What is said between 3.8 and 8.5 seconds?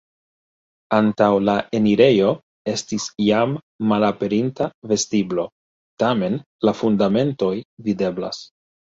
malaperinta vestiblo, tamen la fundamentoj videblas.